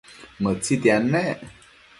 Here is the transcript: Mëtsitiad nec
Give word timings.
Mëtsitiad 0.41 1.03
nec 1.13 1.39